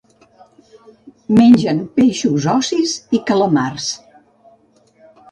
[1.39, 3.91] Mengen peixos ossis i calamars.